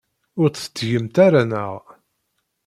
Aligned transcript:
Ur 0.41 0.49
t-tettgemt 0.49 1.15
ara, 1.25 1.41
naɣ? 1.51 1.79